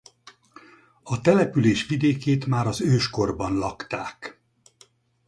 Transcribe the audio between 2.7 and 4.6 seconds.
őskorban lakták.